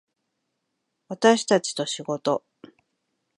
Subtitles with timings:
[1.09, 2.43] 私たちと仕事